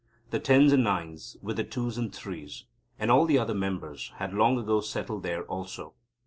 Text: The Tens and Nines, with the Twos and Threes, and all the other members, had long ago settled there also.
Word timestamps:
The 0.31 0.39
Tens 0.39 0.73
and 0.73 0.83
Nines, 0.83 1.37
with 1.43 1.57
the 1.57 1.63
Twos 1.63 1.95
and 1.95 2.11
Threes, 2.11 2.65
and 2.97 3.11
all 3.11 3.27
the 3.27 3.37
other 3.37 3.53
members, 3.53 4.11
had 4.15 4.33
long 4.33 4.57
ago 4.57 4.81
settled 4.81 5.21
there 5.21 5.43
also. 5.43 5.93